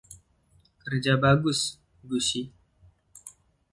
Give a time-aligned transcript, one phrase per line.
[0.83, 1.61] Kerja bagus,
[2.09, 2.45] Gussie.